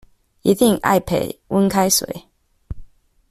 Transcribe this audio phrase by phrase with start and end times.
[0.41, 2.23] 一定 iPad 溫開水